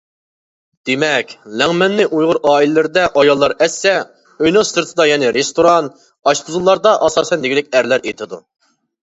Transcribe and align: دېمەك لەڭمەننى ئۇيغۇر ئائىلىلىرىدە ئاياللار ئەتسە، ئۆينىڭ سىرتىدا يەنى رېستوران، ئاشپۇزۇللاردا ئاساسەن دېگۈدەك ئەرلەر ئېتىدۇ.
دېمەك 0.89 1.33
لەڭمەننى 1.61 2.07
ئۇيغۇر 2.07 2.39
ئائىلىلىرىدە 2.51 3.03
ئاياللار 3.21 3.55
ئەتسە، 3.67 3.93
ئۆينىڭ 4.41 4.67
سىرتىدا 4.71 5.07
يەنى 5.11 5.31
رېستوران، 5.37 5.93
ئاشپۇزۇللاردا 6.31 6.97
ئاساسەن 7.09 7.47
دېگۈدەك 7.47 7.73
ئەرلەر 7.77 8.11
ئېتىدۇ. 8.11 8.43